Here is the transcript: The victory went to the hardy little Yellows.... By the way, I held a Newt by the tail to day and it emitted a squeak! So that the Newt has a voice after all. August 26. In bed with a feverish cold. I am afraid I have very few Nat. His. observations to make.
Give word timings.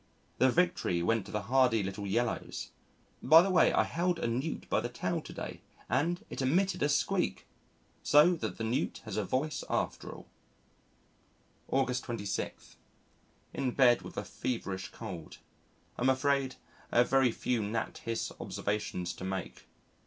The 0.39 0.49
victory 0.49 1.03
went 1.03 1.27
to 1.27 1.31
the 1.31 1.43
hardy 1.43 1.83
little 1.83 2.07
Yellows.... 2.07 2.71
By 3.21 3.43
the 3.43 3.51
way, 3.51 3.71
I 3.71 3.83
held 3.83 4.17
a 4.17 4.25
Newt 4.25 4.67
by 4.67 4.81
the 4.81 4.89
tail 4.89 5.21
to 5.21 5.31
day 5.31 5.61
and 5.87 6.25
it 6.27 6.41
emitted 6.41 6.81
a 6.81 6.89
squeak! 6.89 7.45
So 8.01 8.33
that 8.33 8.57
the 8.57 8.63
Newt 8.63 9.01
has 9.05 9.15
a 9.15 9.23
voice 9.23 9.63
after 9.69 10.09
all. 10.11 10.27
August 11.67 12.03
26. 12.05 12.77
In 13.53 13.69
bed 13.75 14.01
with 14.01 14.17
a 14.17 14.25
feverish 14.25 14.87
cold. 14.89 15.37
I 15.99 16.01
am 16.01 16.09
afraid 16.09 16.55
I 16.91 16.97
have 16.97 17.09
very 17.11 17.31
few 17.31 17.61
Nat. 17.61 17.99
His. 18.03 18.31
observations 18.39 19.13
to 19.13 19.23
make. 19.23 19.67